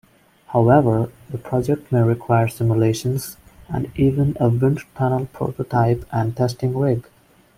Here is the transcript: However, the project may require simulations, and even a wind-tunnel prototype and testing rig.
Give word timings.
However, 0.47 1.11
the 1.29 1.37
project 1.37 1.91
may 1.91 2.01
require 2.01 2.47
simulations, 2.47 3.37
and 3.69 3.91
even 3.95 4.35
a 4.39 4.49
wind-tunnel 4.49 5.27
prototype 5.27 6.05
and 6.11 6.35
testing 6.35 6.75
rig. 6.75 7.05